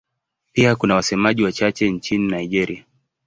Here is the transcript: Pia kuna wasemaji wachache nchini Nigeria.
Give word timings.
Pia 0.53 0.75
kuna 0.75 0.95
wasemaji 0.95 1.43
wachache 1.43 1.89
nchini 1.89 2.27
Nigeria. 2.31 2.85